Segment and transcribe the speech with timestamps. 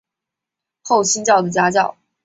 [0.83, 1.95] 后倾角的夹角。